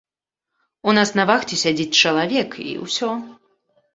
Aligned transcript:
У 0.89 0.93
нас 0.97 1.09
на 1.19 1.25
вахце 1.29 1.59
сядзіць 1.63 1.99
чалавек, 2.07 2.57
і 2.71 2.75
ўсё. 2.87 3.11